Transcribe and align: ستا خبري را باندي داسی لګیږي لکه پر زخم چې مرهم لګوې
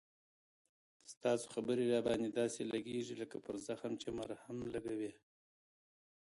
ستا 1.11 1.31
خبري 1.53 1.85
را 1.91 1.99
باندي 2.05 2.29
داسی 2.39 2.63
لګیږي 2.73 3.15
لکه 3.21 3.37
پر 3.45 3.55
زخم 3.67 3.93
چې 4.01 4.09
مرهم 4.17 4.57
لګوې 4.73 5.11